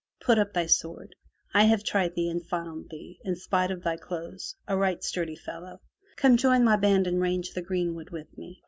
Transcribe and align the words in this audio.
Put 0.19 0.39
up 0.39 0.53
thy 0.53 0.65
sword. 0.65 1.13
I 1.53 1.65
have 1.65 1.83
tried 1.83 2.15
thee 2.15 2.27
and 2.27 2.43
found 2.43 2.89
thee, 2.89 3.19
in 3.23 3.35
spite 3.35 3.69
of 3.69 3.83
thy 3.83 3.97
clothes, 3.97 4.55
a 4.67 4.75
right 4.75 5.03
sturdy 5.03 5.35
fellow. 5.35 5.79
Come, 6.15 6.37
join 6.37 6.63
my 6.63 6.75
band 6.77 7.05
and 7.05 7.21
range 7.21 7.53
the 7.53 7.61
greenwood 7.61 8.09
with 8.09 8.35
me. 8.35 8.59